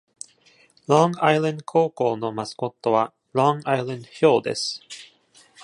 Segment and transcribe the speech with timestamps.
[0.87, 4.81] Long Island 高校のマスコットは Long Island ヒョウです。